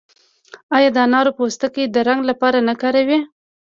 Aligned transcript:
آیا 0.75 0.89
د 0.93 0.97
انارو 1.05 1.31
پوستکي 1.37 1.83
د 1.89 1.95
رنګ 2.07 2.21
لپاره 2.29 2.57
نه 2.67 2.73
کاروي؟ 2.81 3.19